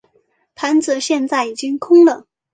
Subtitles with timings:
[0.55, 2.25] 盘子现在已经空了。